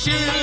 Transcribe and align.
Shit. 0.00 0.39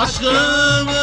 Aşkım 0.00 0.99